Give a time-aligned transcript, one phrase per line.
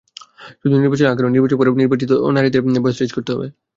[0.59, 3.47] শুধু নির্বাচনের আগে নয়, নির্বাচনের পরেও নির্বাচিত নারীদের ভয়েস রেইজ করতে হবে।